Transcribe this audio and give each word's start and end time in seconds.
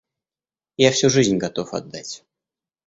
Я 0.77 0.89
всю 0.93 1.11
жизнь 1.11 1.37
готов 1.37 1.75
отдать... 1.75 2.23